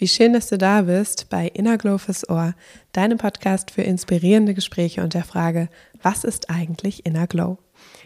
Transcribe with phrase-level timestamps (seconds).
[0.00, 2.54] Wie schön, dass du da bist bei Inner Glow fürs Ohr,
[2.92, 5.68] deinem Podcast für inspirierende Gespräche und der Frage,
[6.00, 7.58] was ist eigentlich Inner Glow?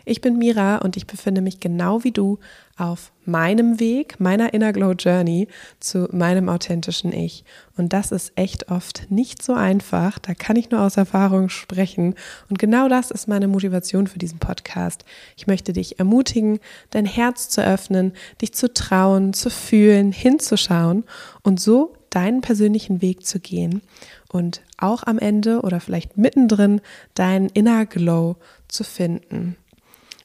[0.04, 2.38] Ich bin Mira und ich befinde mich genau wie du
[2.76, 5.48] auf meinem Weg, meiner Inner Glow Journey
[5.80, 7.44] zu meinem authentischen Ich.
[7.76, 10.18] Und das ist echt oft nicht so einfach.
[10.18, 12.14] Da kann ich nur aus Erfahrung sprechen.
[12.50, 15.04] Und genau das ist meine Motivation für diesen Podcast.
[15.36, 16.58] Ich möchte dich ermutigen,
[16.90, 21.04] dein Herz zu öffnen, dich zu trauen, zu fühlen, hinzuschauen
[21.42, 23.82] und so deinen persönlichen Weg zu gehen
[24.28, 26.80] und auch am Ende oder vielleicht mittendrin
[27.14, 28.36] deinen Inner Glow
[28.68, 29.56] zu finden.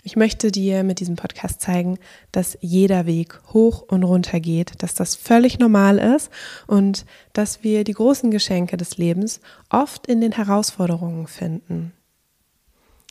[0.09, 1.99] Ich möchte dir mit diesem Podcast zeigen,
[2.31, 6.31] dass jeder Weg hoch und runter geht, dass das völlig normal ist
[6.65, 11.93] und dass wir die großen Geschenke des Lebens oft in den Herausforderungen finden.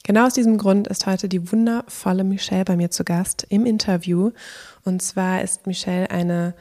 [0.02, 4.32] Genau aus diesem Grund ist heute die wundervolle Michelle bei mir zu Gast im Interview.
[4.84, 6.52] Und zwar ist Michelle eine,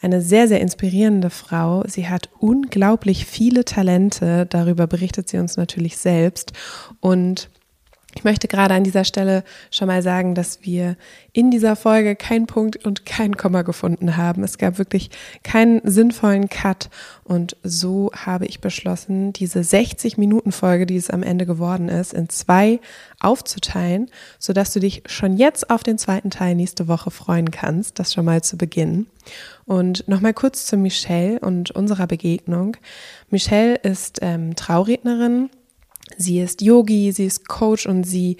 [0.00, 1.84] eine sehr, sehr inspirierende Frau.
[1.86, 4.46] Sie hat unglaublich viele Talente.
[4.46, 6.54] Darüber berichtet sie uns natürlich selbst.
[6.98, 7.50] Und
[8.16, 10.96] ich möchte gerade an dieser Stelle schon mal sagen, dass wir
[11.32, 14.42] in dieser Folge keinen Punkt und kein Komma gefunden haben.
[14.42, 15.10] Es gab wirklich
[15.42, 16.88] keinen sinnvollen Cut.
[17.24, 22.14] Und so habe ich beschlossen, diese 60 Minuten Folge, die es am Ende geworden ist,
[22.14, 22.80] in zwei
[23.20, 27.98] aufzuteilen, sodass du dich schon jetzt auf den zweiten Teil nächste Woche freuen kannst.
[27.98, 29.06] Das schon mal zu Beginn.
[29.66, 32.78] Und nochmal kurz zu Michelle und unserer Begegnung.
[33.28, 35.50] Michelle ist ähm, Traurednerin
[36.16, 38.36] Sie ist Yogi, sie ist Coach und sie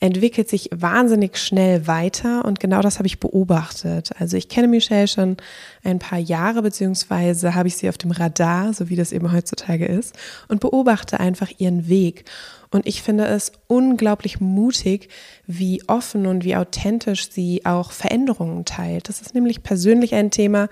[0.00, 4.10] entwickelt sich wahnsinnig schnell weiter und genau das habe ich beobachtet.
[4.18, 5.38] Also ich kenne Michelle schon
[5.82, 9.86] ein paar Jahre, beziehungsweise habe ich sie auf dem Radar, so wie das eben heutzutage
[9.86, 10.14] ist,
[10.48, 12.24] und beobachte einfach ihren Weg.
[12.70, 15.08] Und ich finde es unglaublich mutig,
[15.46, 19.08] wie offen und wie authentisch sie auch Veränderungen teilt.
[19.08, 20.68] Das ist nämlich persönlich ein Thema,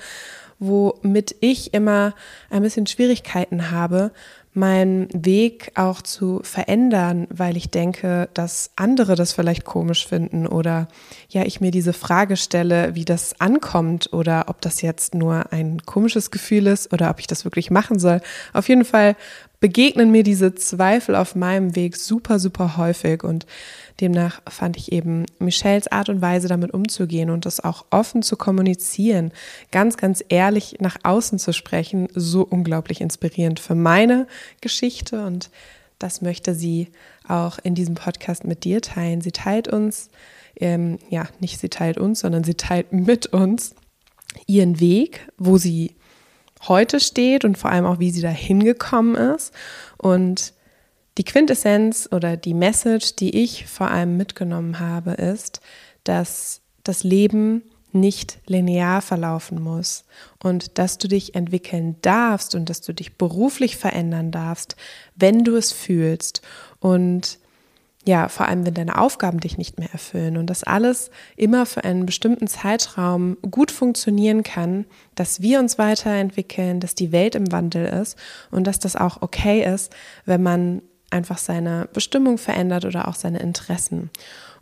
[0.63, 2.15] womit ich immer
[2.49, 4.13] ein bisschen Schwierigkeiten habe,
[4.55, 10.89] meinen Weg auch zu verändern, weil ich denke, dass andere das vielleicht komisch finden oder
[11.31, 15.83] ja, ich mir diese Frage stelle, wie das ankommt oder ob das jetzt nur ein
[15.87, 18.21] komisches Gefühl ist oder ob ich das wirklich machen soll.
[18.53, 19.17] Auf jeden Fall
[19.63, 23.47] begegnen mir diese Zweifel auf meinem Weg super, super häufig und
[24.01, 28.37] demnach fand ich eben Michelles Art und Weise damit umzugehen und das auch offen zu
[28.37, 29.31] kommunizieren,
[29.71, 34.27] ganz, ganz ehrlich nach außen zu sprechen, so unglaublich inspirierend für meine
[34.61, 35.49] Geschichte und
[36.01, 36.89] das möchte sie
[37.29, 39.21] auch in diesem Podcast mit dir teilen.
[39.21, 40.09] Sie teilt uns,
[40.57, 43.77] ähm, ja, nicht sie teilt uns, sondern sie teilt mit uns
[44.49, 45.95] ihren Weg, wo sie
[46.69, 49.53] heute steht und vor allem auch, wie sie da hingekommen ist.
[49.99, 50.53] Und
[51.19, 55.61] die Quintessenz oder die Message, die ich vor allem mitgenommen habe, ist,
[56.05, 57.63] dass das Leben
[57.93, 60.05] nicht linear verlaufen muss
[60.43, 64.77] und dass du dich entwickeln darfst und dass du dich beruflich verändern darfst,
[65.15, 66.41] wenn du es fühlst.
[66.81, 67.39] Und
[68.05, 71.85] ja, vor allem, wenn deine Aufgaben dich nicht mehr erfüllen und das alles immer für
[71.85, 77.87] einen bestimmten Zeitraum gut funktionieren kann, dass wir uns weiterentwickeln, dass die Welt im Wandel
[77.87, 78.19] ist
[78.51, 83.39] und dass das auch okay ist, wenn man einfach seine Bestimmung verändert oder auch seine
[83.39, 84.11] Interessen.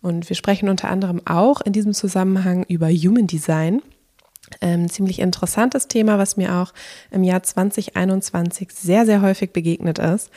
[0.02, 3.80] Und wir sprechen unter anderem auch in diesem Zusammenhang über Human Design.
[4.60, 6.72] Ähm, ziemlich interessantes Thema, was mir auch
[7.10, 10.30] im Jahr 2021 sehr, sehr häufig begegnet ist.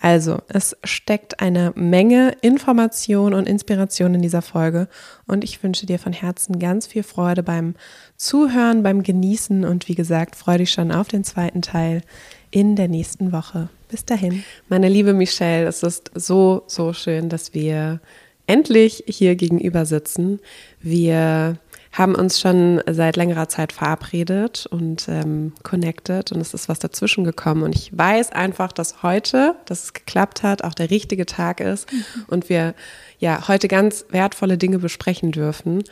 [0.00, 4.88] Also, es steckt eine Menge Information und Inspiration in dieser Folge
[5.26, 7.74] und ich wünsche dir von Herzen ganz viel Freude beim
[8.16, 12.02] Zuhören, beim Genießen und wie gesagt, freue dich schon auf den zweiten Teil
[12.50, 13.68] in der nächsten Woche.
[13.88, 14.44] Bis dahin.
[14.68, 18.00] Meine liebe Michelle, es ist so, so schön, dass wir
[18.46, 20.40] endlich hier gegenüber sitzen.
[20.80, 21.56] Wir
[21.92, 27.24] haben uns schon seit längerer Zeit verabredet und ähm, connected und es ist was dazwischen
[27.24, 27.62] gekommen.
[27.62, 31.92] Und ich weiß einfach, dass heute, dass es geklappt hat, auch der richtige Tag ist
[31.92, 32.04] mhm.
[32.28, 32.74] und wir
[33.18, 35.82] ja heute ganz wertvolle Dinge besprechen dürfen.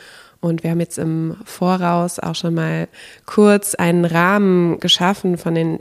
[0.40, 2.86] Und wir haben jetzt im Voraus auch schon mal
[3.26, 5.80] kurz einen Rahmen geschaffen von den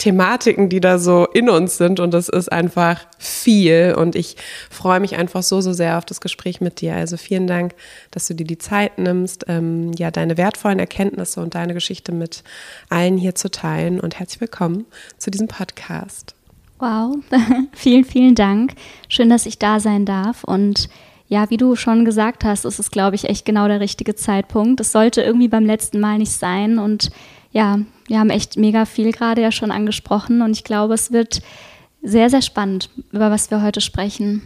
[0.00, 4.36] Thematiken, die da so in uns sind und das ist einfach viel und ich
[4.70, 6.94] freue mich einfach so, so sehr auf das Gespräch mit dir.
[6.94, 7.74] Also vielen Dank,
[8.10, 12.42] dass du dir die Zeit nimmst, ähm, ja, deine wertvollen Erkenntnisse und deine Geschichte mit
[12.88, 14.86] allen hier zu teilen und herzlich willkommen
[15.18, 16.34] zu diesem Podcast.
[16.78, 17.16] Wow,
[17.72, 18.72] vielen, vielen Dank.
[19.08, 20.88] Schön, dass ich da sein darf und
[21.28, 24.80] ja, wie du schon gesagt hast, ist es, glaube ich, echt genau der richtige Zeitpunkt.
[24.80, 27.10] Es sollte irgendwie beim letzten Mal nicht sein und
[27.52, 31.42] ja, wir haben echt mega viel gerade ja schon angesprochen und ich glaube, es wird
[32.02, 34.42] sehr, sehr spannend, über was wir heute sprechen.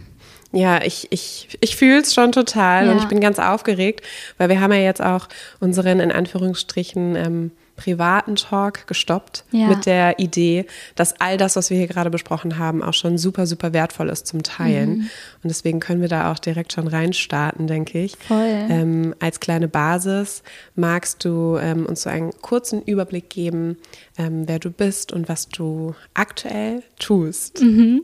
[0.53, 2.93] Ja, ich, ich, ich fühle es schon total ja.
[2.93, 4.05] und ich bin ganz aufgeregt,
[4.39, 5.29] weil wir haben ja jetzt auch
[5.61, 9.69] unseren in Anführungsstrichen ähm, privaten Talk gestoppt ja.
[9.69, 13.47] mit der Idee, dass all das, was wir hier gerade besprochen haben, auch schon super,
[13.47, 14.91] super wertvoll ist zum Teilen.
[14.91, 15.01] Mhm.
[15.43, 18.17] Und deswegen können wir da auch direkt schon reinstarten, denke ich.
[18.17, 18.67] Voll.
[18.69, 20.43] Ähm, als kleine Basis
[20.77, 23.77] magst du ähm, uns so einen kurzen Überblick geben,
[24.19, 27.61] ähm, wer du bist und was du aktuell tust.
[27.61, 28.03] Mhm.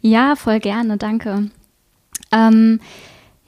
[0.00, 1.50] Ja, voll gerne, danke.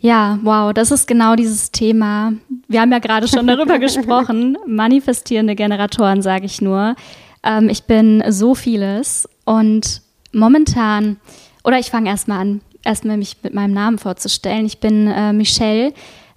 [0.04, 2.34] Ja, wow, das ist genau dieses Thema.
[2.68, 4.58] Wir haben ja gerade schon darüber gesprochen.
[4.66, 6.94] Manifestierende Generatoren, sage ich nur.
[7.42, 11.16] Ähm, ich bin so vieles und momentan,
[11.64, 14.66] oder ich fange erstmal an, erstmal mich mit meinem Namen vorzustellen.
[14.66, 15.94] Ich bin äh, Michelle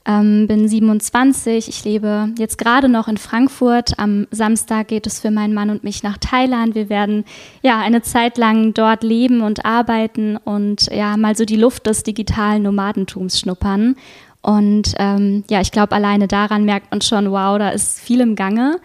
[0.08, 4.00] ähm, bin 27, ich lebe jetzt gerade noch in Frankfurt.
[4.00, 6.76] Am Samstag geht es für meinen Mann und mich nach Thailand.
[6.76, 7.26] Wir werden
[7.62, 12.04] ja eine Zeit lang dort leben und arbeiten und ja mal so die Luft des
[12.04, 13.96] digitalen Nomadentums schnuppern.
[14.42, 18.36] Und ähm, ja, ich glaube, alleine daran merkt man schon, wow, da ist viel im
[18.36, 18.80] Gange.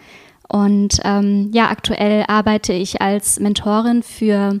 [0.49, 4.59] Und ähm, ja, aktuell arbeite ich als Mentorin für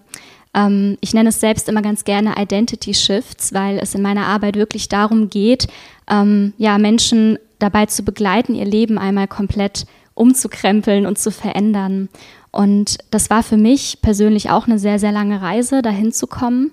[0.53, 4.55] ähm, ich nenne es selbst immer ganz gerne Identity Shifts, weil es in meiner Arbeit
[4.55, 5.67] wirklich darum geht,
[6.09, 12.09] ähm, ja, Menschen dabei zu begleiten, ihr Leben einmal komplett umzukrempeln und zu verändern.
[12.51, 16.71] Und das war für mich persönlich auch eine sehr, sehr lange Reise, dahin zu kommen,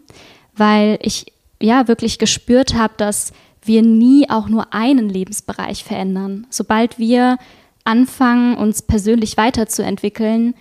[0.54, 1.26] weil ich
[1.60, 3.32] ja wirklich gespürt habe, dass
[3.62, 6.46] wir nie auch nur einen Lebensbereich verändern.
[6.50, 7.38] Sobald wir
[7.84, 10.54] anfangen, uns persönlich weiterzuentwickeln,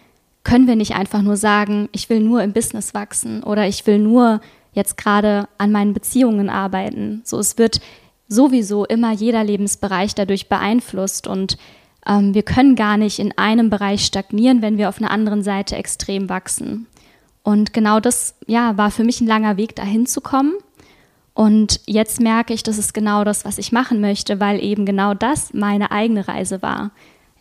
[0.43, 3.99] können wir nicht einfach nur sagen, ich will nur im Business wachsen oder ich will
[3.99, 4.41] nur
[4.73, 7.21] jetzt gerade an meinen Beziehungen arbeiten.
[7.25, 7.81] So, es wird
[8.29, 11.57] sowieso immer jeder Lebensbereich dadurch beeinflusst und
[12.05, 15.75] ähm, wir können gar nicht in einem Bereich stagnieren, wenn wir auf einer anderen Seite
[15.75, 16.87] extrem wachsen.
[17.43, 20.53] Und genau das, ja, war für mich ein langer Weg, dahin zu kommen.
[21.33, 25.13] Und jetzt merke ich, das ist genau das, was ich machen möchte, weil eben genau
[25.13, 26.91] das meine eigene Reise war.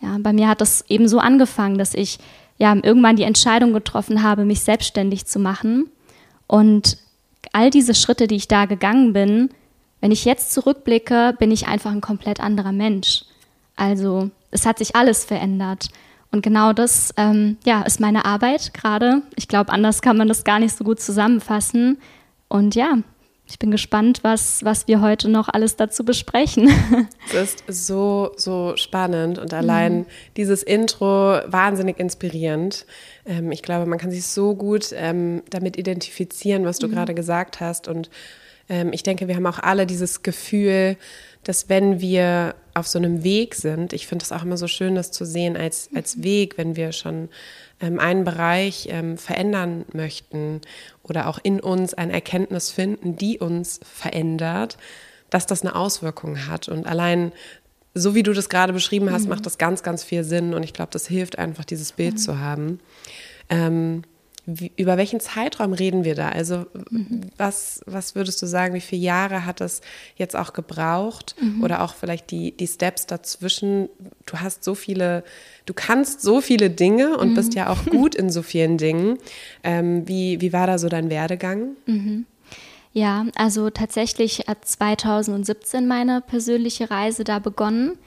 [0.01, 2.17] Ja, bei mir hat das eben so angefangen, dass ich
[2.57, 5.89] ja irgendwann die Entscheidung getroffen habe, mich selbstständig zu machen.
[6.47, 6.97] Und
[7.51, 9.49] all diese Schritte, die ich da gegangen bin,
[10.01, 13.23] wenn ich jetzt zurückblicke, bin ich einfach ein komplett anderer Mensch.
[13.75, 15.89] Also es hat sich alles verändert.
[16.31, 19.23] Und genau das ähm, ja, ist meine Arbeit gerade.
[19.35, 21.97] Ich glaube, anders kann man das gar nicht so gut zusammenfassen.
[22.47, 22.99] Und ja,
[23.47, 26.69] ich bin gespannt, was, was wir heute noch alles dazu besprechen.
[27.33, 30.05] Es ist so, so spannend und allein mhm.
[30.37, 32.85] dieses Intro wahnsinnig inspirierend.
[33.25, 36.91] Ähm, ich glaube, man kann sich so gut ähm, damit identifizieren, was du mhm.
[36.91, 37.87] gerade gesagt hast.
[37.87, 38.09] Und
[38.91, 40.97] ich denke, wir haben auch alle dieses Gefühl,
[41.43, 44.95] dass wenn wir auf so einem Weg sind, ich finde es auch immer so schön,
[44.95, 46.21] das zu sehen als, als.
[46.21, 47.29] Weg, wenn wir schon
[47.79, 50.61] ähm, einen Bereich ähm, verändern möchten
[51.03, 54.77] oder auch in uns eine Erkenntnis finden, die uns verändert,
[55.29, 56.67] dass das eine Auswirkung hat.
[56.67, 57.31] Und allein
[57.93, 59.29] so wie du das gerade beschrieben hast, mhm.
[59.29, 60.53] macht das ganz, ganz viel Sinn.
[60.53, 62.17] Und ich glaube, das hilft einfach, dieses Bild mhm.
[62.17, 62.79] zu haben.
[63.49, 64.03] Ähm,
[64.55, 66.29] wie, über welchen Zeitraum reden wir da?
[66.29, 67.21] Also mhm.
[67.37, 69.81] was, was würdest du sagen, wie viele Jahre hat das
[70.15, 71.35] jetzt auch gebraucht?
[71.41, 71.63] Mhm.
[71.63, 73.89] Oder auch vielleicht die, die Steps dazwischen?
[74.25, 75.23] Du hast so viele,
[75.65, 77.35] du kannst so viele Dinge und mhm.
[77.35, 79.17] bist ja auch gut in so vielen Dingen.
[79.63, 81.75] Ähm, wie, wie war da so dein Werdegang?
[81.85, 82.25] Mhm.
[82.91, 87.97] Ja, also tatsächlich hat 2017 meine persönliche Reise da begonnen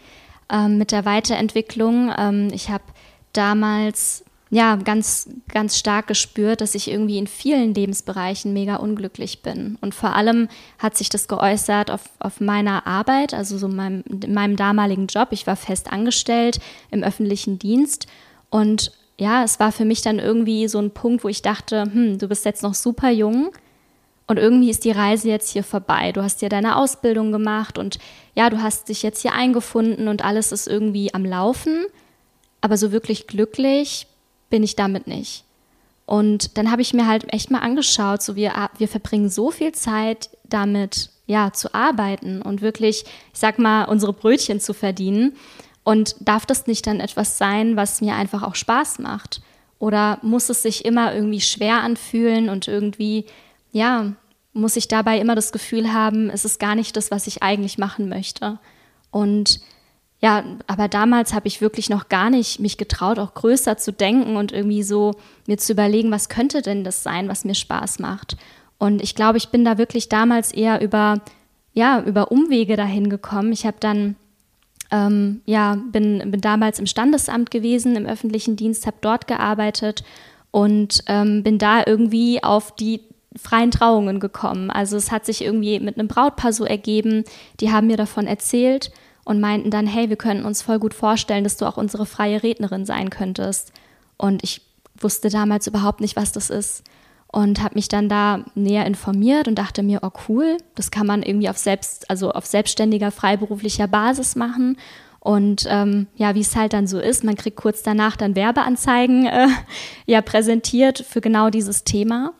[0.50, 2.12] ähm, mit der Weiterentwicklung.
[2.16, 2.84] Ähm, ich habe
[3.32, 9.78] damals ja, ganz, ganz stark gespürt, dass ich irgendwie in vielen Lebensbereichen mega unglücklich bin.
[9.80, 14.34] Und vor allem hat sich das geäußert auf, auf meiner Arbeit, also so meinem, in
[14.34, 15.28] meinem damaligen Job.
[15.30, 18.08] Ich war fest angestellt im öffentlichen Dienst.
[18.50, 22.18] Und ja, es war für mich dann irgendwie so ein Punkt, wo ich dachte, hm,
[22.18, 23.52] du bist jetzt noch super jung.
[24.26, 26.12] Und irgendwie ist die Reise jetzt hier vorbei.
[26.12, 27.98] Du hast hier deine Ausbildung gemacht und
[28.34, 31.86] ja, du hast dich jetzt hier eingefunden und alles ist irgendwie am Laufen.
[32.60, 34.08] Aber so wirklich glücklich
[34.52, 35.44] bin ich damit nicht.
[36.04, 39.72] Und dann habe ich mir halt echt mal angeschaut, so wir, wir verbringen so viel
[39.72, 45.32] Zeit damit, ja, zu arbeiten und wirklich, ich sag mal, unsere Brötchen zu verdienen.
[45.84, 49.40] Und darf das nicht dann etwas sein, was mir einfach auch Spaß macht?
[49.78, 53.24] Oder muss es sich immer irgendwie schwer anfühlen und irgendwie,
[53.72, 54.12] ja,
[54.52, 57.78] muss ich dabei immer das Gefühl haben, es ist gar nicht das, was ich eigentlich
[57.78, 58.58] machen möchte?
[59.10, 59.60] Und
[60.22, 64.36] ja, aber damals habe ich wirklich noch gar nicht mich getraut, auch größer zu denken
[64.36, 65.16] und irgendwie so
[65.48, 68.36] mir zu überlegen, was könnte denn das sein, was mir Spaß macht.
[68.78, 71.20] Und ich glaube, ich bin da wirklich damals eher über,
[71.74, 73.52] ja, über Umwege dahin gekommen.
[73.52, 74.14] Ich habe dann,
[74.92, 80.04] ähm, ja, bin, bin damals im Standesamt gewesen, im öffentlichen Dienst, habe dort gearbeitet
[80.52, 83.00] und ähm, bin da irgendwie auf die
[83.36, 84.70] freien Trauungen gekommen.
[84.70, 87.24] Also es hat sich irgendwie mit einem Brautpaar so ergeben,
[87.58, 88.92] die haben mir davon erzählt
[89.24, 92.42] und meinten dann, hey, wir könnten uns voll gut vorstellen, dass du auch unsere freie
[92.42, 93.72] Rednerin sein könntest.
[94.16, 94.62] Und ich
[94.98, 96.84] wusste damals überhaupt nicht, was das ist
[97.32, 101.22] und habe mich dann da näher informiert und dachte mir, oh cool, das kann man
[101.22, 104.76] irgendwie auf selbst, also auf selbstständiger freiberuflicher Basis machen.
[105.18, 109.26] Und ähm, ja, wie es halt dann so ist, man kriegt kurz danach dann Werbeanzeigen
[109.26, 109.48] äh,
[110.04, 112.34] ja präsentiert für genau dieses Thema.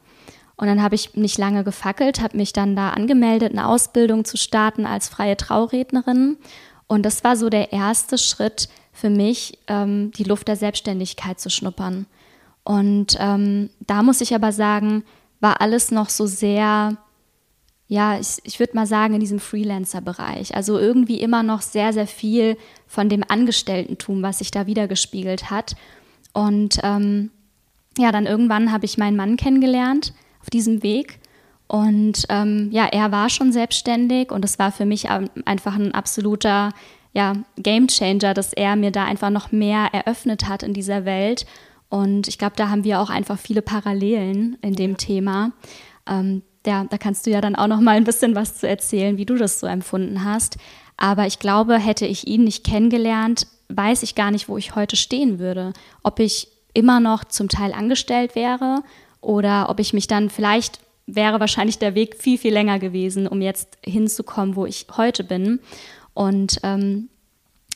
[0.57, 4.37] Und dann habe ich nicht lange gefackelt, habe mich dann da angemeldet, eine Ausbildung zu
[4.37, 6.37] starten als freie Traurednerin.
[6.92, 11.49] Und das war so der erste Schritt für mich, ähm, die Luft der Selbstständigkeit zu
[11.49, 12.04] schnuppern.
[12.64, 15.02] Und ähm, da muss ich aber sagen,
[15.40, 16.99] war alles noch so sehr,
[17.88, 20.54] ja, ich, ich würde mal sagen, in diesem Freelancer-Bereich.
[20.54, 25.76] Also irgendwie immer noch sehr, sehr viel von dem Angestelltentum, was sich da wiedergespiegelt hat.
[26.34, 27.30] Und ähm,
[27.96, 31.20] ja, dann irgendwann habe ich meinen Mann kennengelernt auf diesem Weg.
[31.66, 36.71] Und ähm, ja, er war schon selbstständig und es war für mich einfach ein absoluter
[37.14, 41.47] ja, Game Changer, dass er mir da einfach noch mehr eröffnet hat in dieser Welt
[41.92, 45.52] und ich glaube, da haben wir auch einfach viele Parallelen in dem Thema.
[46.09, 49.19] Ähm, ja, da kannst du ja dann auch noch mal ein bisschen was zu erzählen,
[49.19, 50.57] wie du das so empfunden hast.
[50.97, 54.97] Aber ich glaube, hätte ich ihn nicht kennengelernt, weiß ich gar nicht, wo ich heute
[54.97, 55.75] stehen würde.
[56.02, 58.83] Ob ich immer noch zum Teil angestellt wäre
[59.21, 60.81] oder ob ich mich dann vielleicht
[61.14, 65.61] wäre wahrscheinlich der Weg viel, viel länger gewesen, um jetzt hinzukommen, wo ich heute bin.
[66.14, 67.09] Und ähm,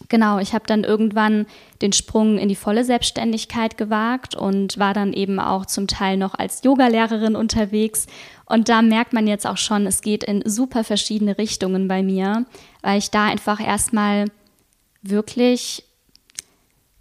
[0.09, 1.47] Genau, ich habe dann irgendwann
[1.81, 6.35] den Sprung in die volle Selbstständigkeit gewagt und war dann eben auch zum Teil noch
[6.35, 8.07] als Yogalehrerin unterwegs.
[8.45, 12.45] Und da merkt man jetzt auch schon, es geht in super verschiedene Richtungen bei mir,
[12.83, 14.27] weil ich da einfach erstmal
[15.03, 15.86] wirklich,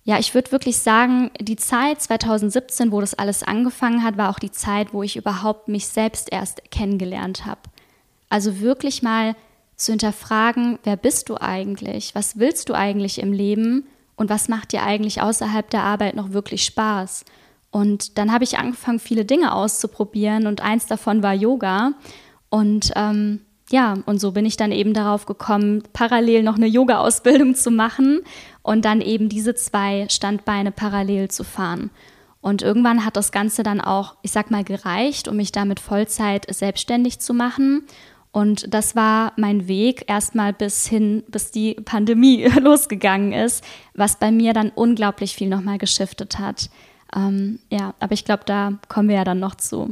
[0.07, 4.37] ja, ich würde wirklich sagen, die Zeit 2017, wo das alles angefangen hat, war auch
[4.37, 7.61] die Zeit, wo ich überhaupt mich selbst erst kennengelernt habe.
[8.29, 9.35] Also wirklich mal
[9.75, 12.13] zu hinterfragen, wer bist du eigentlich?
[12.13, 13.87] Was willst du eigentlich im Leben?
[14.15, 17.25] Und was macht dir eigentlich außerhalb der Arbeit noch wirklich Spaß?
[17.71, 21.93] Und dann habe ich angefangen, viele Dinge auszuprobieren und eins davon war Yoga.
[22.49, 27.55] Und ähm, ja, und so bin ich dann eben darauf gekommen, parallel noch eine Yoga-Ausbildung
[27.55, 28.21] zu machen
[28.61, 31.89] und dann eben diese zwei Standbeine parallel zu fahren.
[32.41, 36.45] Und irgendwann hat das Ganze dann auch, ich sag mal, gereicht, um mich damit Vollzeit
[36.53, 37.87] selbstständig zu machen.
[38.31, 43.63] Und das war mein Weg erstmal bis hin, bis die Pandemie losgegangen ist,
[43.95, 46.69] was bei mir dann unglaublich viel nochmal geschiftet hat.
[47.15, 49.89] Ähm, ja, aber ich glaube, da kommen wir ja dann noch zu.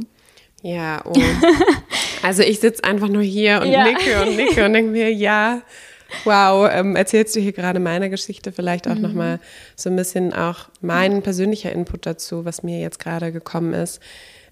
[0.64, 1.12] Ja, oh.
[2.22, 3.84] also ich sitze einfach nur hier und ja.
[3.84, 5.60] nicke und nicke und denke mir, ja,
[6.24, 9.02] wow, ähm, erzählst du hier gerade meine Geschichte, vielleicht auch mhm.
[9.02, 9.40] nochmal
[9.76, 14.00] so ein bisschen auch mein persönlicher Input dazu, was mir jetzt gerade gekommen ist.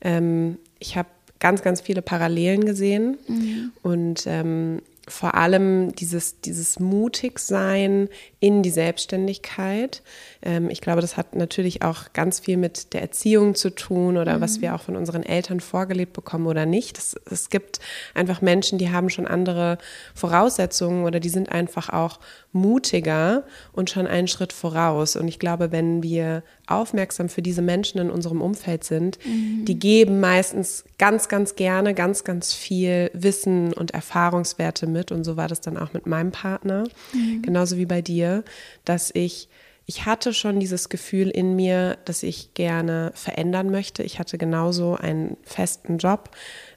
[0.02, 1.08] Ähm, ich habe
[1.40, 3.72] ganz, ganz viele Parallelen gesehen mhm.
[3.82, 10.02] und ähm, vor allem dieses, dieses Mutigsein in die Selbstständigkeit.
[10.42, 14.36] Ähm, ich glaube, das hat natürlich auch ganz viel mit der Erziehung zu tun oder
[14.36, 14.40] mhm.
[14.40, 16.98] was wir auch von unseren Eltern vorgelebt bekommen oder nicht.
[16.98, 17.80] Es, es gibt
[18.14, 19.78] einfach Menschen, die haben schon andere
[20.14, 22.20] Voraussetzungen oder die sind einfach auch
[22.52, 25.16] mutiger und schon einen Schritt voraus.
[25.16, 29.64] Und ich glaube, wenn wir aufmerksam für diese Menschen in unserem Umfeld sind, mhm.
[29.64, 35.12] die geben meistens ganz, ganz gerne ganz, ganz viel Wissen und Erfahrungswerte mit.
[35.12, 37.42] Und so war das dann auch mit meinem Partner, mhm.
[37.42, 38.44] genauso wie bei dir,
[38.84, 39.48] dass ich
[39.84, 44.04] ich hatte schon dieses Gefühl in mir, dass ich gerne verändern möchte.
[44.04, 46.30] Ich hatte genauso einen festen Job,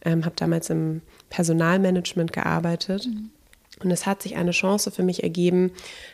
[0.03, 3.05] ähm, habe damals im Personalmanagement gearbeitet.
[3.05, 3.29] Mhm.
[3.83, 5.71] Und es hat sich eine Chance für mich ergeben,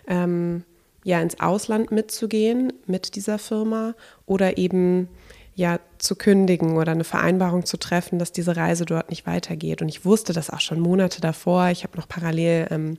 [0.08, 0.63] ähm,
[1.03, 5.08] ja, ins Ausland mitzugehen mit dieser Firma oder eben
[5.55, 9.81] ja zu kündigen oder eine Vereinbarung zu treffen, dass diese Reise dort nicht weitergeht.
[9.81, 11.70] Und ich wusste das auch schon Monate davor.
[11.70, 12.98] Ich habe noch parallel ähm,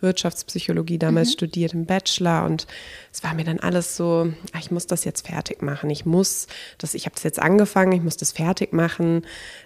[0.00, 1.32] Wirtschaftspsychologie damals mhm.
[1.32, 2.66] studiert im Bachelor und
[3.12, 5.88] es war mir dann alles so, ach, ich muss das jetzt fertig machen.
[5.90, 6.46] Ich muss
[6.78, 9.22] das, ich habe das jetzt angefangen, ich muss das fertig machen.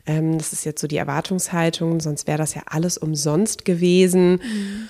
[0.06, 4.32] Ähm, das ist jetzt so die Erwartungshaltung, sonst wäre das ja alles umsonst gewesen.
[4.32, 4.88] Mhm.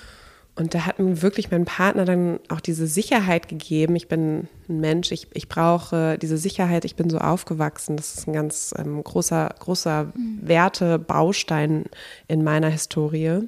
[0.59, 3.95] Und da hat mir wirklich mein Partner dann auch diese Sicherheit gegeben.
[3.95, 7.95] Ich bin ein Mensch, ich, ich brauche diese Sicherheit, ich bin so aufgewachsen.
[7.95, 10.39] Das ist ein ganz ähm, großer, großer mhm.
[10.41, 11.85] Wertebaustein
[12.27, 13.47] in meiner Historie.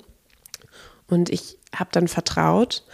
[1.10, 2.86] Und ich habe dann vertraut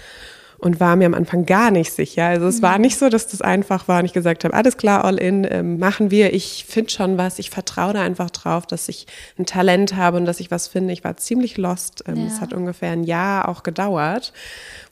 [0.59, 2.25] und war mir am Anfang gar nicht sicher.
[2.25, 2.63] Also es mhm.
[2.63, 5.45] war nicht so, dass das einfach war und ich gesagt habe, alles klar, all in,
[5.49, 6.33] ähm, machen wir.
[6.33, 7.39] Ich finde schon was.
[7.39, 9.05] Ich vertraue da einfach drauf, dass ich
[9.37, 10.93] ein Talent habe und dass ich was finde.
[10.93, 12.03] Ich war ziemlich lost.
[12.07, 12.27] Ähm, ja.
[12.27, 14.33] Es hat ungefähr ein Jahr auch gedauert,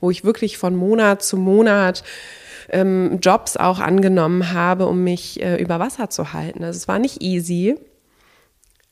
[0.01, 2.03] wo ich wirklich von Monat zu Monat
[2.69, 6.63] ähm, Jobs auch angenommen habe, um mich äh, über Wasser zu halten.
[6.63, 7.75] Also es war nicht easy.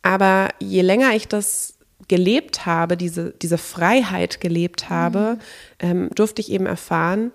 [0.02, 1.73] Aber je länger ich das
[2.08, 5.38] gelebt habe, diese, diese Freiheit gelebt habe,
[5.82, 5.88] mhm.
[5.88, 7.32] ähm, durfte ich eben erfahren,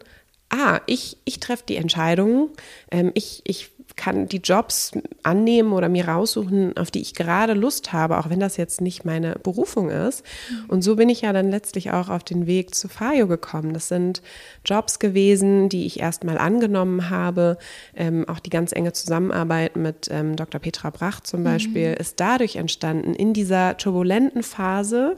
[0.50, 2.50] ah, ich, ich treffe die Entscheidungen,
[2.90, 7.92] ähm, ich, ich kann die Jobs annehmen oder mir raussuchen, auf die ich gerade Lust
[7.92, 10.24] habe, auch wenn das jetzt nicht meine Berufung ist.
[10.50, 10.70] Mhm.
[10.70, 13.74] Und so bin ich ja dann letztlich auch auf den Weg zu Fayo gekommen.
[13.74, 14.22] Das sind
[14.64, 17.58] Jobs gewesen, die ich erstmal angenommen habe.
[17.94, 20.60] Ähm, auch die ganz enge Zusammenarbeit mit ähm, Dr.
[20.60, 21.96] Petra Bracht zum Beispiel mhm.
[21.96, 23.14] ist dadurch entstanden.
[23.14, 25.16] In dieser turbulenten Phase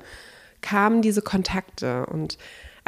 [0.63, 2.39] kamen diese Kontakte und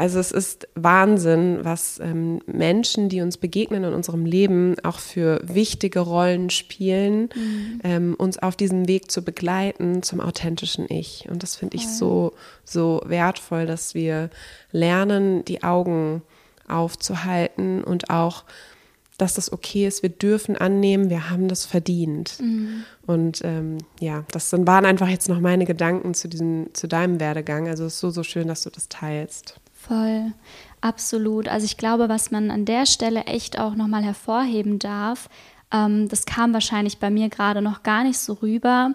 [0.03, 5.41] also es ist Wahnsinn, was ähm, Menschen, die uns begegnen in unserem Leben, auch für
[5.45, 7.81] wichtige Rollen spielen, mhm.
[7.85, 11.29] ähm, uns auf diesem Weg zu begleiten zum authentischen Ich.
[11.31, 12.33] Und das finde ich so,
[12.65, 14.31] so wertvoll, dass wir
[14.73, 16.23] lernen, die Augen
[16.67, 18.43] aufzuhalten und auch
[19.19, 22.41] dass das okay ist, wir dürfen annehmen, wir haben das verdient.
[22.41, 22.83] Mhm.
[23.07, 27.69] Und ähm, ja, das waren einfach jetzt noch meine Gedanken zu diesem, zu deinem Werdegang.
[27.69, 29.61] Also es ist so, so schön, dass du das teilst.
[29.87, 30.33] Voll,
[30.81, 31.49] absolut.
[31.49, 35.29] Also ich glaube, was man an der Stelle echt auch nochmal hervorheben darf,
[35.73, 38.93] ähm, das kam wahrscheinlich bei mir gerade noch gar nicht so rüber,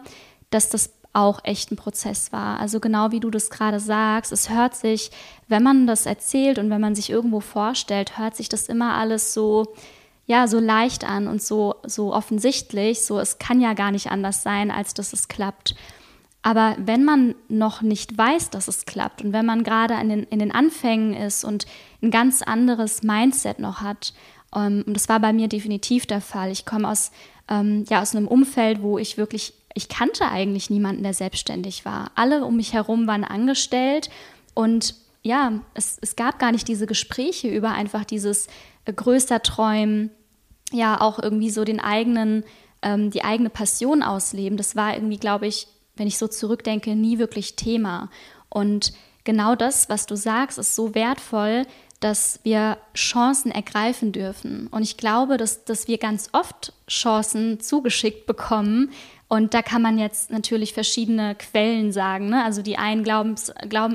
[0.49, 2.59] dass das auch echt ein Prozess war.
[2.59, 5.11] Also genau wie du das gerade sagst, es hört sich,
[5.49, 9.33] wenn man das erzählt und wenn man sich irgendwo vorstellt, hört sich das immer alles
[9.33, 9.73] so
[10.25, 14.41] ja, so leicht an und so so offensichtlich, so es kann ja gar nicht anders
[14.41, 15.75] sein, als dass es klappt.
[16.41, 20.23] Aber wenn man noch nicht weiß, dass es klappt und wenn man gerade in den,
[20.23, 21.65] in den Anfängen ist und
[22.01, 24.13] ein ganz anderes Mindset noch hat,
[24.55, 26.51] ähm, und das war bei mir definitiv der Fall.
[26.51, 27.11] Ich komme aus,
[27.49, 32.11] ähm, ja, aus einem Umfeld, wo ich wirklich, ich kannte eigentlich niemanden, der selbstständig war.
[32.15, 34.09] Alle um mich herum waren angestellt
[34.53, 38.47] und ja, es, es gab gar nicht diese Gespräche über einfach dieses
[38.85, 40.11] äh, größer Träumen,
[40.71, 42.43] ja, auch irgendwie so den eigenen,
[42.81, 44.57] ähm, die eigene Passion ausleben.
[44.57, 45.67] Das war irgendwie, glaube ich,
[45.97, 48.09] wenn ich so zurückdenke, nie wirklich Thema.
[48.49, 51.65] Und genau das, was du sagst, ist so wertvoll,
[51.99, 54.67] dass wir Chancen ergreifen dürfen.
[54.67, 58.91] Und ich glaube, dass, dass wir ganz oft Chancen zugeschickt bekommen.
[59.27, 62.29] Und da kann man jetzt natürlich verschiedene Quellen sagen.
[62.29, 62.43] Ne?
[62.43, 63.35] Also die einen glauben,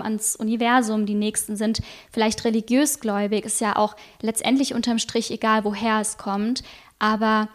[0.02, 3.44] ans Universum, die nächsten sind vielleicht religiös gläubig.
[3.44, 6.64] Ist ja auch letztendlich unterm Strich egal, woher es kommt.
[6.98, 7.48] Aber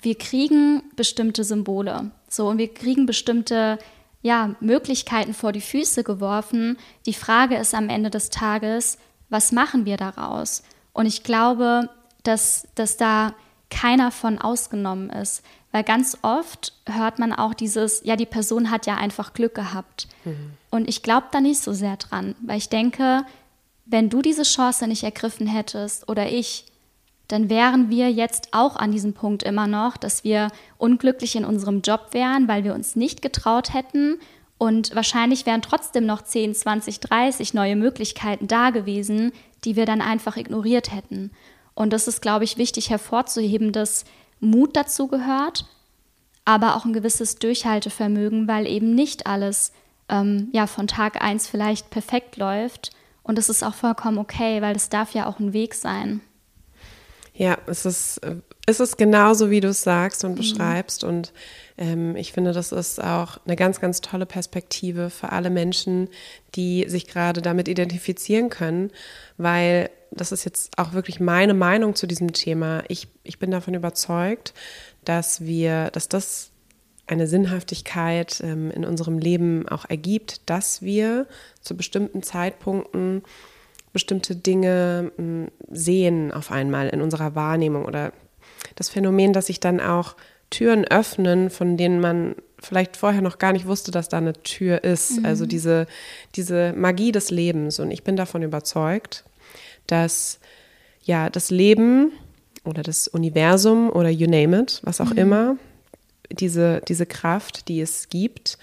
[0.00, 2.10] wir kriegen bestimmte Symbole.
[2.28, 3.78] So, und wir kriegen bestimmte
[4.22, 6.78] ja, Möglichkeiten vor die Füße geworfen.
[7.06, 10.62] Die Frage ist am Ende des Tages, was machen wir daraus?
[10.92, 11.90] Und ich glaube,
[12.22, 13.34] dass, dass da
[13.70, 15.42] keiner von ausgenommen ist.
[15.72, 20.06] Weil ganz oft hört man auch dieses, ja, die Person hat ja einfach Glück gehabt.
[20.24, 20.52] Mhm.
[20.70, 23.24] Und ich glaube da nicht so sehr dran, weil ich denke,
[23.86, 26.66] wenn du diese Chance nicht ergriffen hättest oder ich,
[27.32, 31.80] dann wären wir jetzt auch an diesem Punkt immer noch, dass wir unglücklich in unserem
[31.80, 34.18] Job wären, weil wir uns nicht getraut hätten.
[34.58, 39.32] Und wahrscheinlich wären trotzdem noch 10, 20, 30 neue Möglichkeiten da gewesen,
[39.64, 41.30] die wir dann einfach ignoriert hätten.
[41.72, 44.04] Und das ist, glaube ich, wichtig hervorzuheben, dass
[44.38, 45.64] Mut dazu gehört,
[46.44, 49.72] aber auch ein gewisses Durchhaltevermögen, weil eben nicht alles
[50.10, 52.90] ähm, ja, von Tag 1 vielleicht perfekt läuft.
[53.22, 56.20] Und das ist auch vollkommen okay, weil es darf ja auch ein Weg sein.
[57.34, 58.20] Ja, es ist,
[58.66, 60.36] es ist genauso, wie du es sagst und mhm.
[60.36, 61.02] beschreibst.
[61.02, 61.32] Und
[61.78, 66.08] ähm, ich finde, das ist auch eine ganz, ganz tolle Perspektive für alle Menschen,
[66.54, 68.90] die sich gerade damit identifizieren können,
[69.38, 72.84] weil das ist jetzt auch wirklich meine Meinung zu diesem Thema.
[72.88, 74.52] Ich, ich bin davon überzeugt,
[75.04, 76.50] dass wir, dass das
[77.06, 81.26] eine Sinnhaftigkeit ähm, in unserem Leben auch ergibt, dass wir
[81.60, 83.22] zu bestimmten Zeitpunkten
[83.92, 88.12] bestimmte Dinge hm, sehen auf einmal in unserer Wahrnehmung oder
[88.76, 90.16] das Phänomen, dass sich dann auch
[90.50, 94.84] Türen öffnen, von denen man vielleicht vorher noch gar nicht wusste, dass da eine Tür
[94.84, 95.18] ist.
[95.18, 95.26] Mhm.
[95.26, 95.86] Also diese,
[96.36, 97.80] diese Magie des Lebens.
[97.80, 99.24] Und ich bin davon überzeugt,
[99.86, 100.38] dass
[101.02, 102.12] ja das Leben
[102.64, 105.18] oder das Universum oder you name it, was auch mhm.
[105.18, 105.56] immer,
[106.30, 108.58] diese, diese Kraft, die es gibt,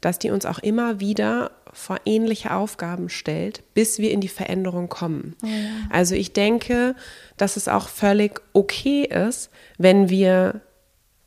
[0.00, 4.88] dass die uns auch immer wieder vor ähnliche Aufgaben stellt, bis wir in die Veränderung
[4.88, 5.36] kommen.
[5.42, 5.52] Oh ja.
[5.90, 6.96] Also ich denke,
[7.36, 10.62] dass es auch völlig okay ist, wenn wir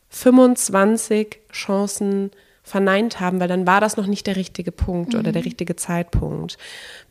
[0.10, 2.32] 25 Chancen
[2.64, 5.20] verneint haben, weil dann war das noch nicht der richtige Punkt mhm.
[5.20, 5.48] oder der mhm.
[5.48, 6.58] richtige Zeitpunkt.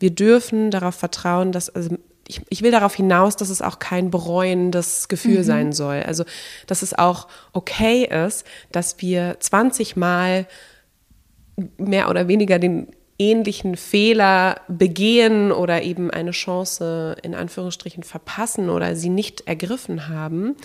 [0.01, 1.97] Wir dürfen darauf vertrauen, dass, also
[2.27, 5.45] ich, ich will darauf hinaus, dass es auch kein bereuendes Gefühl mhm.
[5.45, 6.03] sein soll.
[6.03, 6.25] Also,
[6.67, 10.47] dass es auch okay ist, dass wir 20 Mal
[11.77, 18.95] mehr oder weniger den ähnlichen Fehler begehen oder eben eine Chance in Anführungsstrichen verpassen oder
[18.95, 20.57] sie nicht ergriffen haben,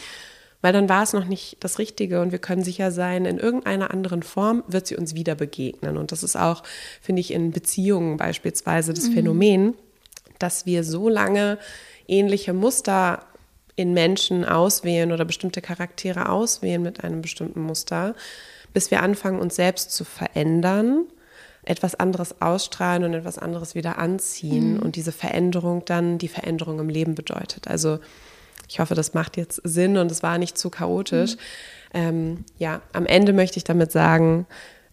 [0.62, 3.92] weil dann war es noch nicht das Richtige und wir können sicher sein, in irgendeiner
[3.92, 5.98] anderen Form wird sie uns wieder begegnen.
[5.98, 6.64] Und das ist auch,
[7.02, 9.14] finde ich, in Beziehungen beispielsweise das mhm.
[9.14, 9.74] Phänomen,
[10.40, 11.58] dass wir so lange
[12.08, 13.26] ähnliche Muster
[13.76, 18.16] in Menschen auswählen oder bestimmte Charaktere auswählen mit einem bestimmten Muster,
[18.74, 21.06] bis wir anfangen, uns selbst zu verändern,
[21.64, 24.80] etwas anderes ausstrahlen und etwas anderes wieder anziehen mhm.
[24.80, 27.68] und diese Veränderung dann die Veränderung im Leben bedeutet.
[27.68, 28.00] Also
[28.68, 31.34] ich hoffe, das macht jetzt Sinn und es war nicht zu chaotisch.
[31.34, 31.40] Mhm.
[31.94, 34.48] Ähm, ja, am Ende möchte ich damit sagen,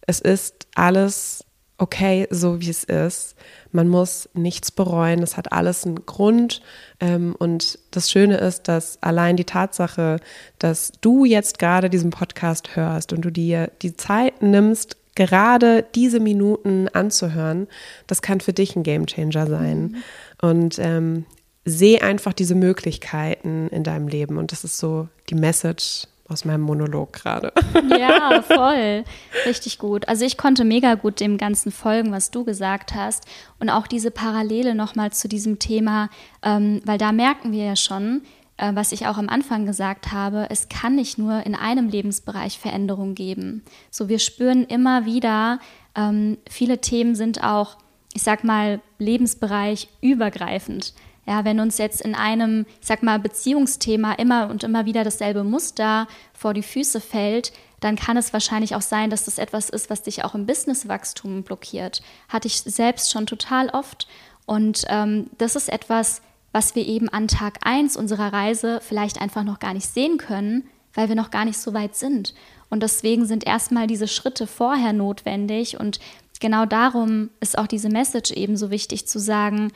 [0.05, 1.45] es ist alles
[1.81, 3.35] okay, so wie es ist.
[3.71, 5.23] Man muss nichts bereuen.
[5.23, 6.61] Es hat alles einen Grund.
[6.99, 10.17] Ähm, und das Schöne ist, dass allein die Tatsache,
[10.59, 16.19] dass du jetzt gerade diesen Podcast hörst und du dir die Zeit nimmst, gerade diese
[16.19, 17.67] Minuten anzuhören,
[18.07, 19.81] das kann für dich ein Gamechanger sein.
[19.81, 20.03] Mhm.
[20.41, 21.25] Und ähm,
[21.65, 24.37] sehe einfach diese Möglichkeiten in deinem Leben.
[24.37, 27.51] Und das ist so die Message aus meinem Monolog gerade.
[27.89, 29.03] Ja, voll.
[29.45, 30.07] Richtig gut.
[30.07, 33.25] Also ich konnte mega gut dem Ganzen folgen, was du gesagt hast.
[33.59, 36.09] Und auch diese Parallele nochmal zu diesem Thema,
[36.41, 38.21] ähm, weil da merken wir ja schon,
[38.61, 42.59] äh, was ich auch am Anfang gesagt habe, es kann nicht nur in einem Lebensbereich
[42.59, 43.63] Veränderung geben.
[43.89, 45.59] So, wir spüren immer wieder,
[45.95, 47.77] ähm, viele Themen sind auch,
[48.13, 50.93] ich sag mal, Lebensbereich übergreifend.
[51.25, 55.43] Ja, wenn uns jetzt in einem, ich sag mal, Beziehungsthema immer und immer wieder dasselbe
[55.43, 59.89] Muster vor die Füße fällt, dann kann es wahrscheinlich auch sein, dass das etwas ist,
[59.89, 62.03] was dich auch im Businesswachstum blockiert.
[62.29, 64.07] Hatte ich selbst schon total oft.
[64.45, 66.21] Und ähm, das ist etwas,
[66.51, 70.65] was wir eben an Tag 1 unserer Reise vielleicht einfach noch gar nicht sehen können,
[70.93, 72.33] weil wir noch gar nicht so weit sind.
[72.69, 75.79] Und deswegen sind erstmal diese Schritte vorher notwendig.
[75.79, 75.99] Und
[76.39, 79.71] genau darum ist auch diese Message eben so wichtig zu sagen,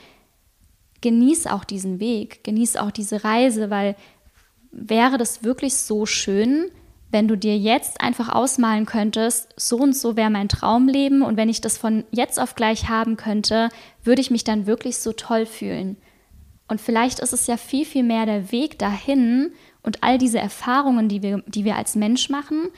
[1.01, 3.95] genieß auch diesen Weg, genieß auch diese Reise, weil
[4.71, 6.69] wäre das wirklich so schön,
[7.11, 11.47] wenn du dir jetzt einfach ausmalen könntest, so und so wäre mein Traumleben und wenn
[11.47, 13.69] ich das von jetzt auf gleich haben könnte,
[14.03, 15.97] würde ich mich dann wirklich so toll fühlen.
[16.67, 19.51] Und vielleicht ist es ja viel, viel mehr der Weg dahin
[19.83, 22.69] und all diese Erfahrungen, die wir, die wir als Mensch machen,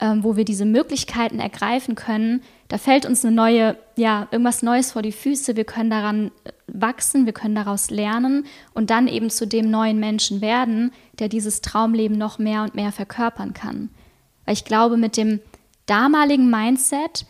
[0.00, 4.92] ähm, wo wir diese Möglichkeiten ergreifen können, da fällt uns eine neue, ja, irgendwas Neues
[4.92, 5.56] vor die Füße.
[5.56, 10.00] Wir können daran äh, wachsen, wir können daraus lernen und dann eben zu dem neuen
[10.00, 13.90] Menschen werden, der dieses Traumleben noch mehr und mehr verkörpern kann.
[14.44, 15.40] Weil ich glaube, mit dem
[15.86, 17.24] damaligen Mindset,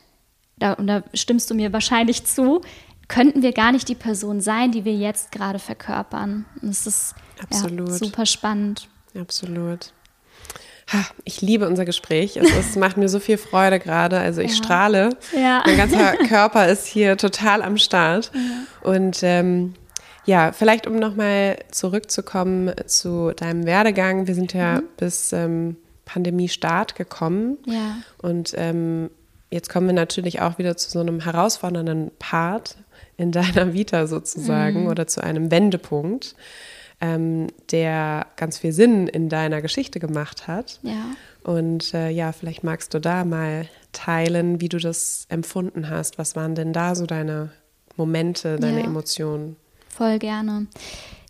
[0.59, 2.62] da, und da stimmst du mir wahrscheinlich zu,
[3.09, 6.45] könnten wir gar nicht die Person sein, die wir jetzt gerade verkörpern.
[6.61, 7.14] Und es ist
[7.51, 8.88] Ja, super spannend.
[9.19, 9.92] Absolut.
[11.25, 12.37] Ich liebe unser Gespräch.
[12.37, 14.19] Es, es macht mir so viel Freude gerade.
[14.19, 14.57] Also ich ja.
[14.57, 15.11] strahle.
[15.35, 15.62] Ja.
[15.66, 18.31] Mein ganzer Körper ist hier total am Start.
[18.83, 19.75] Und ähm,
[20.25, 24.27] ja, vielleicht um nochmal zurückzukommen zu deinem Werdegang.
[24.27, 24.85] Wir sind ja mhm.
[24.97, 27.59] bis ähm, Pandemie-Start gekommen.
[27.66, 27.97] Ja.
[28.19, 29.11] Und ähm,
[29.51, 32.77] jetzt kommen wir natürlich auch wieder zu so einem herausfordernden Part
[33.16, 34.88] in deiner Vita sozusagen mhm.
[34.88, 36.35] oder zu einem Wendepunkt
[37.00, 40.81] ähm, der ganz viel Sinn in deiner Geschichte gemacht hat.
[40.83, 41.05] Ja.
[41.42, 46.18] Und äh, ja, vielleicht magst du da mal teilen, wie du das empfunden hast.
[46.18, 47.50] Was waren denn da so deine
[47.96, 48.87] Momente, deine ja.
[48.87, 49.57] Emotionen?
[49.88, 50.66] Voll gerne.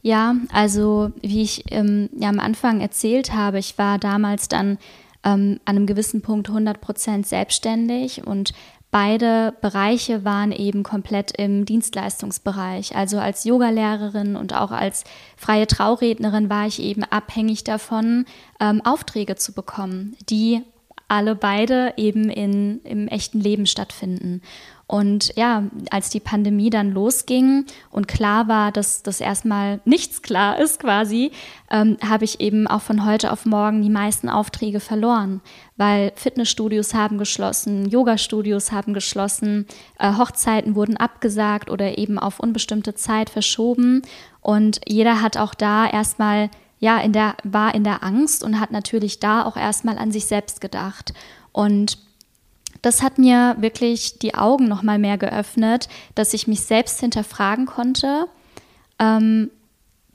[0.02, 4.78] Ja, also wie ich ähm, ja am Anfang erzählt habe, ich war damals dann
[5.24, 8.52] ähm, an einem gewissen Punkt 100 Prozent selbstständig und
[8.98, 12.96] Beide Bereiche waren eben komplett im Dienstleistungsbereich.
[12.96, 15.04] Also als Yogalehrerin und auch als
[15.36, 18.24] freie Traurednerin war ich eben abhängig davon,
[18.58, 20.62] ähm, Aufträge zu bekommen, die
[21.08, 24.40] alle beide eben in, im echten Leben stattfinden.
[24.88, 30.60] Und ja, als die Pandemie dann losging und klar war, dass das erstmal nichts klar
[30.60, 31.32] ist quasi,
[31.72, 35.40] ähm, habe ich eben auch von heute auf morgen die meisten Aufträge verloren,
[35.76, 39.66] weil Fitnessstudios haben geschlossen, Yoga-Studios haben geschlossen,
[39.98, 44.02] äh, Hochzeiten wurden abgesagt oder eben auf unbestimmte Zeit verschoben.
[44.40, 48.70] Und jeder hat auch da erstmal ja, in der, war in der Angst und hat
[48.70, 51.12] natürlich da auch erstmal an sich selbst gedacht.
[51.50, 51.98] Und
[52.86, 57.66] das hat mir wirklich die Augen noch mal mehr geöffnet, dass ich mich selbst hinterfragen
[57.66, 58.28] konnte,
[59.00, 59.50] ähm,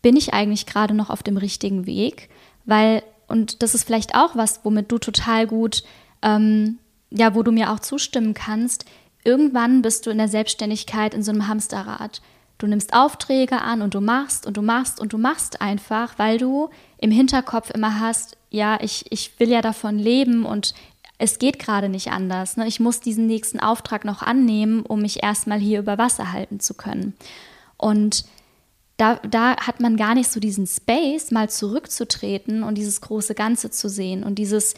[0.01, 2.29] bin ich eigentlich gerade noch auf dem richtigen Weg?
[2.63, 5.83] Weil, und das ist vielleicht auch was, womit du total gut,
[6.21, 6.77] ähm,
[7.09, 8.85] ja, wo du mir auch zustimmen kannst,
[9.25, 12.21] irgendwann bist du in der Selbstständigkeit in so einem Hamsterrad.
[12.57, 16.37] Du nimmst Aufträge an und du machst und du machst und du machst einfach, weil
[16.37, 20.73] du im Hinterkopf immer hast, ja, ich, ich will ja davon leben und
[21.21, 22.57] es geht gerade nicht anders.
[22.57, 22.67] Ne?
[22.67, 26.73] Ich muss diesen nächsten Auftrag noch annehmen, um mich erstmal hier über Wasser halten zu
[26.73, 27.13] können.
[27.77, 28.25] Und
[28.97, 33.69] da, da hat man gar nicht so diesen Space, mal zurückzutreten und dieses große Ganze
[33.69, 34.73] zu sehen und dieses,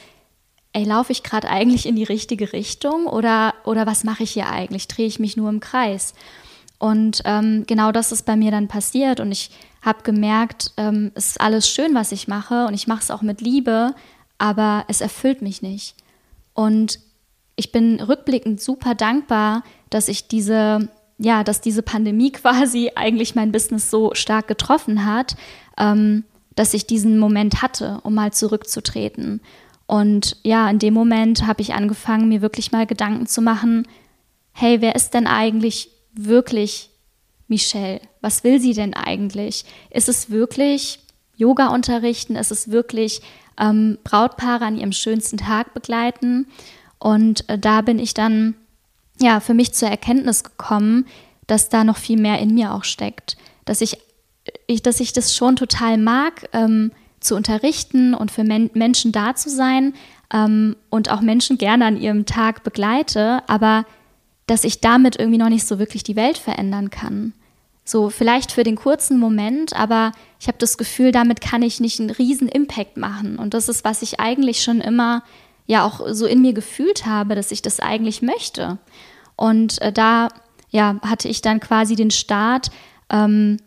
[0.73, 4.49] ey, laufe ich gerade eigentlich in die richtige Richtung oder, oder was mache ich hier
[4.49, 4.89] eigentlich?
[4.89, 6.13] Drehe ich mich nur im Kreis?
[6.77, 9.49] Und ähm, genau das ist bei mir dann passiert und ich
[9.82, 13.21] habe gemerkt, ähm, es ist alles schön, was ich mache und ich mache es auch
[13.21, 13.95] mit Liebe,
[14.38, 15.95] aber es erfüllt mich nicht.
[16.54, 17.00] Und
[17.56, 23.52] ich bin rückblickend super dankbar, dass ich diese, ja, dass diese Pandemie quasi eigentlich mein
[23.52, 25.36] Business so stark getroffen hat,
[25.78, 26.24] ähm,
[26.56, 29.42] dass ich diesen Moment hatte, um mal zurückzutreten.
[29.86, 33.88] Und ja, in dem Moment habe ich angefangen, mir wirklich mal Gedanken zu machen,
[34.52, 36.89] hey, wer ist denn eigentlich wirklich
[37.48, 38.02] Michelle?
[38.22, 39.66] Was will sie denn eigentlich?
[39.89, 41.00] Ist es wirklich
[41.36, 42.36] Yoga unterrichten?
[42.36, 43.22] Ist es wirklich
[43.60, 46.48] ähm, Brautpaare an ihrem schönsten Tag begleiten?
[47.00, 48.56] Und äh, da bin ich dann
[49.20, 51.06] ja für mich zur Erkenntnis gekommen,
[51.48, 53.98] dass da noch viel mehr in mir auch steckt, dass ich,
[54.68, 59.36] ich dass ich das schon total mag, ähm, zu unterrichten und für Men Menschen da
[59.36, 59.94] zu sein
[60.34, 63.86] ähm, und auch Menschen gerne an ihrem Tag begleite, aber
[64.46, 67.34] dass ich damit irgendwie noch nicht so wirklich die Welt verändern kann.
[67.86, 72.00] So vielleicht für den kurzen Moment, aber ich habe das Gefühl, damit kann ich nicht
[72.00, 73.38] einen riesen Impact machen.
[73.38, 75.24] Und das ist, was ich eigentlich schon immer
[75.65, 78.78] ja auch so in mir gefühlt habe, dass ich das eigentlich möchte.
[79.36, 80.30] Und äh, da
[80.69, 82.72] ja, hatte ich dann quasi den Start
[83.10, 83.58] ähm,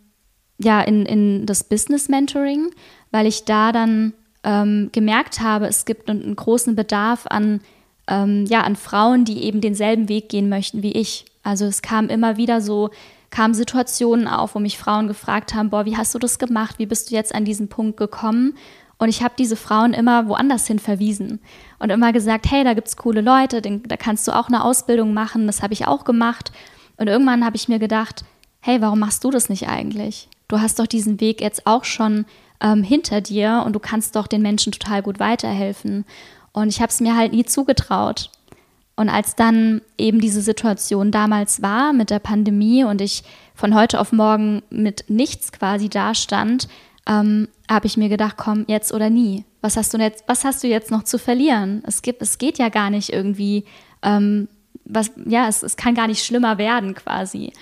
[0.59, 2.71] ja, in, in das Business Mentoring,
[3.11, 7.61] weil ich da dann ähm, gemerkt habe, es gibt einen, großen Bedarf an
[8.09, 11.25] ähm, ja, an Frauen, die eben denselben Weg gehen möchten wie ich.
[11.43, 12.91] Also es kam immer wieder so,
[13.37, 16.79] kamen Situationen auf, wo mich Frauen gefragt haben, boah, wie hast du das gemacht?
[16.79, 18.55] Wie bist du jetzt an diesen Punkt gekommen?
[18.97, 21.41] Und ich habe diese Frauen immer woanders hin verwiesen
[21.79, 25.13] und immer gesagt, hey, da gibt es coole Leute, da kannst du auch eine Ausbildung
[25.13, 26.51] machen, das habe ich auch gemacht.
[26.97, 28.25] Und irgendwann habe ich mir gedacht,
[28.61, 30.31] hey, warum machst du das nicht eigentlich?
[30.49, 32.25] Du hast doch diesen Weg jetzt auch schon
[32.63, 36.07] ähm, hinter dir und du kannst doch den Menschen total gut weiterhelfen.
[36.53, 38.31] Und ich habe es mir halt nie zugetraut.
[38.97, 44.01] Und als dann eben diese Situation damals war mit der Pandemie und ich von heute
[44.01, 46.67] auf morgen mit nichts quasi dastand,
[47.07, 49.45] ähm, habe ich mir gedacht, komm, jetzt oder nie.
[49.61, 51.83] Was hast du jetzt, was hast du jetzt noch zu verlieren?
[51.87, 53.65] Es gibt, es geht ja gar nicht irgendwie,
[54.03, 54.49] ähm,
[54.85, 57.53] was, ja, es, es kann gar nicht schlimmer werden quasi.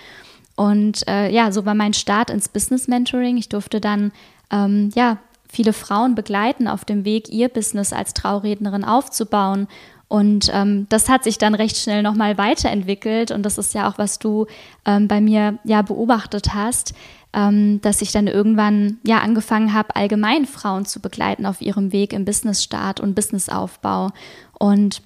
[0.57, 3.37] Und äh, ja, so war mein Start ins Business Mentoring.
[3.39, 4.13] Ich durfte dann
[4.51, 5.19] ähm, ja
[5.49, 9.69] viele Frauen begleiten auf dem Weg, ihr Business als Traurednerin aufzubauen.
[10.15, 13.33] Und ähm, das hat sich dann recht schnell nochmal weiterentwickelt.
[13.33, 14.47] Und das ist ja auch, was du
[14.85, 16.95] ähm, bei mir ja beobachtet hast,
[17.33, 22.13] ähm, dass ich dann irgendwann ja angefangen habe, allgemein Frauen zu begleiten auf ihrem Weg
[22.13, 24.11] im Businessstart und Businessaufbau.
[24.57, 25.03] Und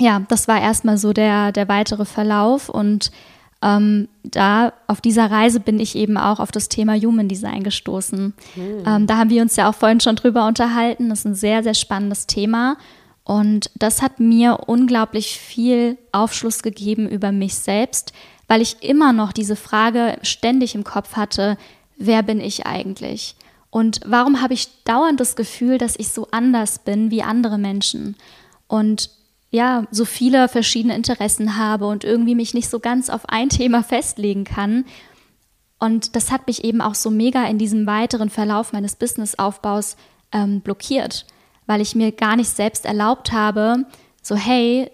[0.00, 2.68] ja, das war erstmal so der, der weitere Verlauf.
[2.68, 3.12] Und
[3.62, 8.34] ähm, da auf dieser Reise bin ich eben auch auf das Thema Human Design gestoßen.
[8.54, 8.82] Mhm.
[8.86, 11.08] Ähm, da haben wir uns ja auch vorhin schon drüber unterhalten.
[11.08, 12.76] Das ist ein sehr, sehr spannendes Thema.
[13.26, 18.12] Und das hat mir unglaublich viel Aufschluss gegeben über mich selbst,
[18.46, 21.58] weil ich immer noch diese Frage ständig im Kopf hatte,
[21.96, 23.34] wer bin ich eigentlich?
[23.70, 28.14] Und warum habe ich dauernd das Gefühl, dass ich so anders bin wie andere Menschen?
[28.68, 29.10] Und
[29.50, 33.82] ja, so viele verschiedene Interessen habe und irgendwie mich nicht so ganz auf ein Thema
[33.82, 34.84] festlegen kann.
[35.80, 39.96] Und das hat mich eben auch so mega in diesem weiteren Verlauf meines Businessaufbaus
[40.30, 41.26] ähm, blockiert,
[41.66, 43.84] weil ich mir gar nicht selbst erlaubt habe,
[44.22, 44.90] so hey,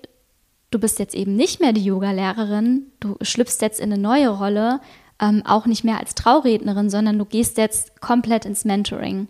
[0.71, 4.81] du bist jetzt eben nicht mehr die Yoga-Lehrerin, du schlüpfst jetzt in eine neue Rolle,
[5.21, 9.29] ähm, auch nicht mehr als Traurednerin, sondern du gehst jetzt komplett ins Mentoring.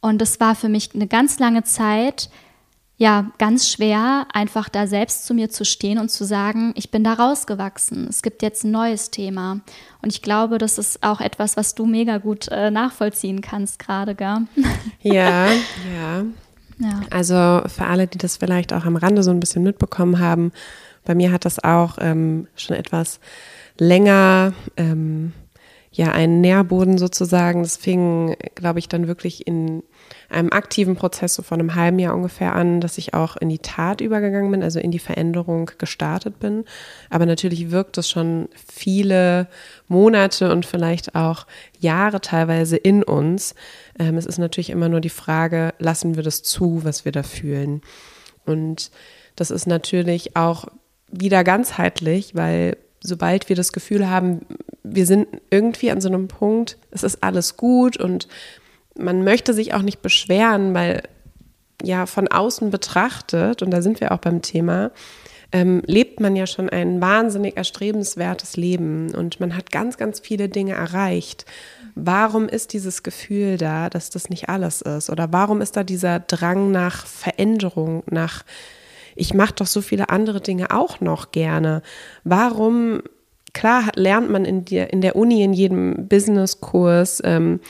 [0.00, 2.28] Und das war für mich eine ganz lange Zeit,
[2.96, 7.02] ja, ganz schwer, einfach da selbst zu mir zu stehen und zu sagen, ich bin
[7.02, 8.06] da rausgewachsen.
[8.08, 9.60] Es gibt jetzt ein neues Thema.
[10.00, 14.14] Und ich glaube, das ist auch etwas, was du mega gut äh, nachvollziehen kannst gerade,
[14.14, 14.46] gell?
[15.02, 15.46] Ja,
[15.92, 16.24] ja.
[17.10, 20.52] Also für alle, die das vielleicht auch am Rande so ein bisschen mitbekommen haben,
[21.04, 23.20] bei mir hat das auch ähm, schon etwas
[23.78, 25.32] länger ähm,
[25.92, 27.62] ja einen Nährboden sozusagen.
[27.62, 29.82] Das fing, glaube ich, dann wirklich in
[30.28, 33.58] einem aktiven Prozess so vor einem halben Jahr ungefähr an, dass ich auch in die
[33.58, 36.64] Tat übergegangen bin, also in die Veränderung gestartet bin.
[37.10, 39.48] Aber natürlich wirkt es schon viele
[39.88, 41.46] Monate und vielleicht auch
[41.78, 43.54] Jahre teilweise in uns.
[43.98, 47.22] Ähm, es ist natürlich immer nur die Frage, lassen wir das zu, was wir da
[47.22, 47.82] fühlen.
[48.44, 48.90] Und
[49.36, 50.66] das ist natürlich auch
[51.10, 54.40] wieder ganzheitlich, weil sobald wir das Gefühl haben,
[54.82, 58.28] wir sind irgendwie an so einem Punkt, es ist alles gut und
[58.98, 61.02] man möchte sich auch nicht beschweren, weil
[61.82, 64.90] ja von außen betrachtet, und da sind wir auch beim Thema,
[65.52, 70.48] ähm, lebt man ja schon ein wahnsinnig erstrebenswertes Leben und man hat ganz, ganz viele
[70.48, 71.44] Dinge erreicht.
[71.94, 75.10] Warum ist dieses Gefühl da, dass das nicht alles ist?
[75.10, 78.44] Oder warum ist da dieser Drang nach Veränderung, nach
[79.16, 81.82] ich mache doch so viele andere Dinge auch noch gerne.
[82.24, 83.02] Warum
[83.54, 87.60] klar lernt man in der, in der Uni, in jedem Businesskurs, ähm,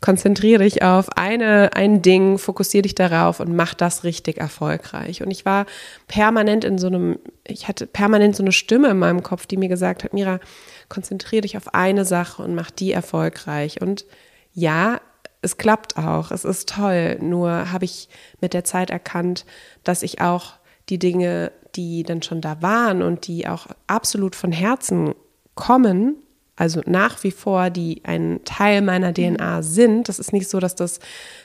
[0.00, 5.22] konzentriere dich auf eine, ein Ding, fokussiere dich darauf und mach das richtig erfolgreich.
[5.22, 5.66] Und ich war
[6.08, 9.68] permanent in so einem, ich hatte permanent so eine Stimme in meinem Kopf, die mir
[9.68, 10.40] gesagt hat, Mira,
[10.88, 13.80] konzentriere dich auf eine Sache und mach die erfolgreich.
[13.80, 14.06] Und
[14.54, 15.00] ja,
[15.42, 17.18] es klappt auch, es ist toll.
[17.20, 18.08] Nur habe ich
[18.40, 19.44] mit der Zeit erkannt,
[19.84, 20.54] dass ich auch
[20.88, 25.14] die Dinge, die dann schon da waren und die auch absolut von Herzen
[25.54, 26.16] kommen,
[26.56, 30.08] also nach wie vor, die ein Teil meiner DNA sind.
[30.08, 31.00] Das ist nicht so, dass das,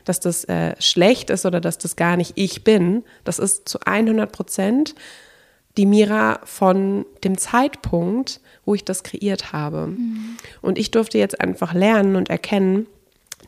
[0.06, 3.04] dass das äh, schlecht ist oder dass das gar nicht ich bin.
[3.24, 4.96] Das ist zu 100 Prozent
[5.78, 9.88] die Mira von dem Zeitpunkt, wo ich das kreiert habe.
[9.88, 10.38] Mhm.
[10.62, 12.86] Und ich durfte jetzt einfach lernen und erkennen,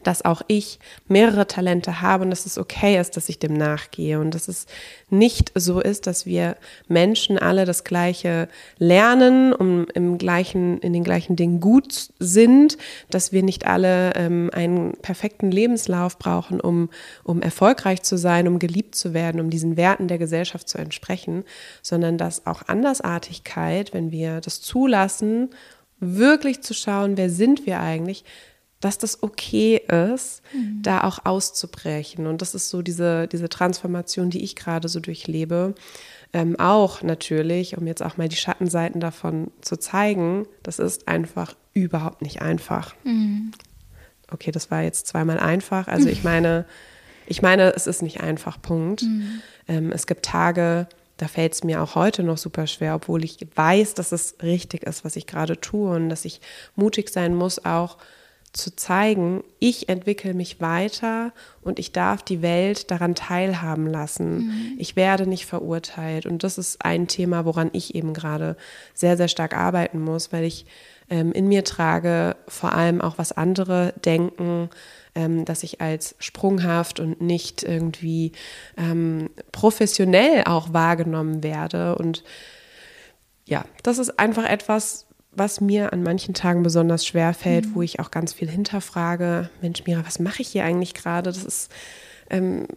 [0.03, 4.19] dass auch ich mehrere Talente habe und dass es okay ist, dass ich dem nachgehe
[4.19, 4.65] und dass es
[5.09, 11.03] nicht so ist, dass wir Menschen alle das Gleiche lernen, um im gleichen, in den
[11.03, 12.77] gleichen Dingen gut sind,
[13.09, 16.89] dass wir nicht alle ähm, einen perfekten Lebenslauf brauchen, um,
[17.23, 21.43] um erfolgreich zu sein, um geliebt zu werden, um diesen Werten der Gesellschaft zu entsprechen,
[21.81, 25.49] sondern dass auch Andersartigkeit, wenn wir das zulassen,
[26.01, 28.25] wirklich zu schauen, wer sind wir eigentlich,
[28.81, 30.81] dass das okay ist, mhm.
[30.81, 32.27] da auch auszubrechen.
[32.27, 35.75] Und das ist so diese, diese Transformation, die ich gerade so durchlebe.
[36.33, 41.55] Ähm, auch natürlich, um jetzt auch mal die Schattenseiten davon zu zeigen, das ist einfach
[41.73, 42.95] überhaupt nicht einfach.
[43.03, 43.51] Mhm.
[44.31, 45.87] Okay, das war jetzt zweimal einfach.
[45.87, 46.65] Also ich meine,
[47.27, 49.03] ich meine, es ist nicht einfach, Punkt.
[49.03, 49.41] Mhm.
[49.67, 53.37] Ähm, es gibt Tage, da fällt es mir auch heute noch super schwer, obwohl ich
[53.53, 56.41] weiß, dass es richtig ist, was ich gerade tue und dass ich
[56.75, 57.97] mutig sein muss, auch
[58.53, 64.47] zu zeigen, ich entwickle mich weiter und ich darf die Welt daran teilhaben lassen.
[64.47, 64.75] Mhm.
[64.77, 66.25] Ich werde nicht verurteilt.
[66.25, 68.57] Und das ist ein Thema, woran ich eben gerade
[68.93, 70.65] sehr, sehr stark arbeiten muss, weil ich
[71.09, 74.69] ähm, in mir trage, vor allem auch was andere denken,
[75.15, 78.33] ähm, dass ich als sprunghaft und nicht irgendwie
[78.77, 81.95] ähm, professionell auch wahrgenommen werde.
[81.95, 82.23] Und
[83.45, 87.75] ja, das ist einfach etwas, was mir an manchen Tagen besonders schwer fällt, mhm.
[87.75, 91.31] wo ich auch ganz viel hinterfrage, Mensch, Mira, was mache ich hier eigentlich gerade?
[91.31, 91.71] Das ist,
[92.29, 92.67] ähm,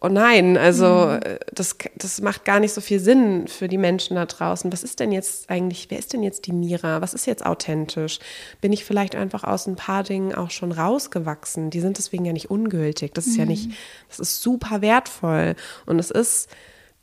[0.00, 1.20] oh nein, also mhm.
[1.22, 4.72] Äh, das, das macht gar nicht so viel Sinn für die Menschen da draußen.
[4.72, 7.02] Was ist denn jetzt eigentlich, wer ist denn jetzt die Mira?
[7.02, 8.20] Was ist jetzt authentisch?
[8.62, 11.68] Bin ich vielleicht einfach aus ein paar Dingen auch schon rausgewachsen?
[11.68, 13.12] Die sind deswegen ja nicht ungültig.
[13.12, 13.40] Das ist mhm.
[13.40, 13.70] ja nicht,
[14.08, 16.48] das ist super wertvoll und es ist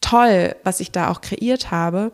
[0.01, 2.11] toll, was ich da auch kreiert habe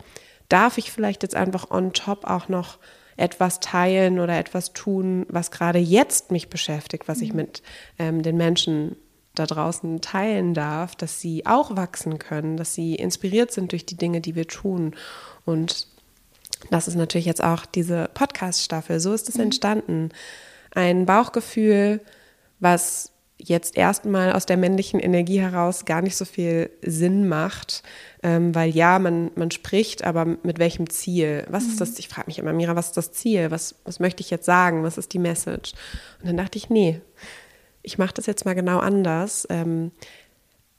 [0.50, 2.78] darf ich vielleicht jetzt einfach on top auch noch
[3.18, 7.38] etwas teilen oder etwas tun, was gerade jetzt mich beschäftigt, was ich mhm.
[7.38, 7.64] mit
[7.98, 8.98] ähm, den Menschen
[9.34, 13.98] da draußen teilen darf, dass sie auch wachsen können, dass sie inspiriert sind durch die
[13.98, 14.96] Dinge, die wir tun.
[15.46, 15.88] Und
[16.72, 19.00] das ist natürlich jetzt auch diese Podcast-Staffel.
[19.00, 19.44] So ist es mhm.
[19.44, 20.10] entstanden.
[20.72, 22.02] Ein Bauchgefühl,
[22.60, 27.84] was jetzt erstmal aus der männlichen Energie heraus gar nicht so viel Sinn macht,
[28.24, 31.46] ähm, weil ja, man, man spricht, aber mit welchem Ziel?
[31.50, 31.92] Was ist das?
[31.92, 31.96] Mhm.
[32.00, 33.52] Ich frage mich immer, Mira, was ist das Ziel?
[33.52, 34.84] Was, was möchte ich jetzt sagen?
[34.84, 35.74] Was ist die Message?
[36.22, 37.02] Und dann dachte ich, nee,
[37.84, 39.46] ich mache das jetzt mal genau anders.
[39.50, 39.92] Ähm,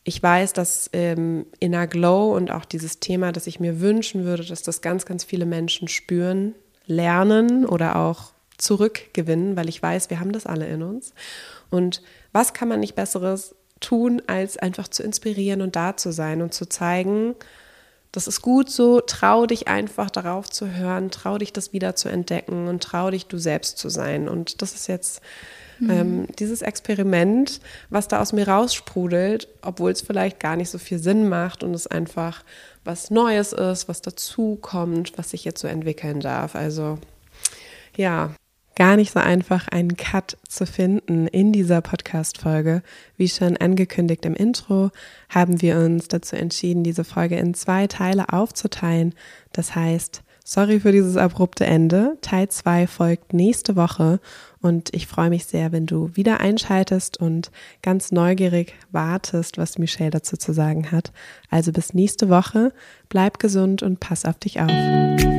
[0.03, 4.45] ich weiß, dass ähm, Inner Glow und auch dieses Thema, das ich mir wünschen würde,
[4.45, 6.55] dass das ganz, ganz viele Menschen spüren,
[6.87, 11.13] lernen oder auch zurückgewinnen, weil ich weiß, wir haben das alle in uns.
[11.71, 16.43] Und was kann man nicht Besseres tun, als einfach zu inspirieren und da zu sein
[16.43, 17.35] und zu zeigen,
[18.17, 22.09] das ist gut so, trau dich einfach darauf zu hören, trau dich das wieder zu
[22.09, 24.27] entdecken und trau dich du selbst zu sein.
[24.27, 25.21] Und das ist jetzt
[25.79, 25.91] mhm.
[25.91, 30.99] ähm, dieses Experiment, was da aus mir raussprudelt, obwohl es vielleicht gar nicht so viel
[30.99, 32.43] Sinn macht und es einfach
[32.85, 36.55] was Neues ist, was dazu kommt, was sich jetzt so entwickeln darf.
[36.55, 36.99] Also
[37.97, 38.31] ja,
[38.77, 42.83] gar nicht so einfach, einen Cut zu finden in dieser Podcast-Folge.
[43.17, 44.91] Wie schon angekündigt im Intro,
[45.29, 49.15] haben wir uns dazu entschieden, diese Folge in zwei Teile aufzuteilen.
[49.53, 52.19] Das heißt, sorry für dieses abrupte Ende.
[52.21, 54.21] Teil 2 folgt nächste Woche
[54.61, 57.51] und ich freue mich sehr, wenn du wieder einschaltest und
[57.83, 61.13] ganz neugierig wartest, was Michelle dazu zu sagen hat.
[61.51, 62.73] Also bis nächste Woche.
[63.09, 65.36] Bleib gesund und pass auf dich auf.